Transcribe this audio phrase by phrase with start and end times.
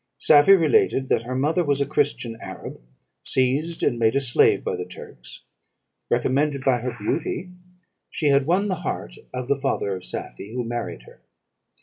[0.17, 2.81] "Safie related, that her mother was a Christian Arab,
[3.23, 5.43] seized and made a slave by the Turks;
[6.09, 7.51] recommended by her beauty,
[8.09, 11.21] she had won the heart of the father of Safie, who married her.